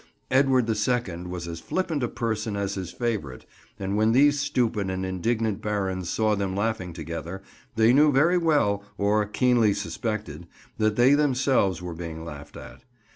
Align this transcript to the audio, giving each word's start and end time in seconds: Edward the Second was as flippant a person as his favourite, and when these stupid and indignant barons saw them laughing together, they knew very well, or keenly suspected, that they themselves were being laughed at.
Edward 0.31 0.65
the 0.65 0.73
Second 0.73 1.27
was 1.27 1.47
as 1.47 1.59
flippant 1.59 2.01
a 2.01 2.07
person 2.07 2.55
as 2.55 2.73
his 2.73 2.89
favourite, 2.91 3.45
and 3.77 3.95
when 3.95 4.13
these 4.13 4.39
stupid 4.39 4.89
and 4.89 5.05
indignant 5.05 5.61
barons 5.61 6.09
saw 6.09 6.33
them 6.35 6.55
laughing 6.55 6.91
together, 6.91 7.43
they 7.75 7.93
knew 7.93 8.11
very 8.11 8.39
well, 8.39 8.81
or 8.97 9.23
keenly 9.27 9.75
suspected, 9.75 10.47
that 10.79 10.95
they 10.95 11.13
themselves 11.13 11.83
were 11.83 11.93
being 11.93 12.25
laughed 12.25 12.57
at. 12.57 12.83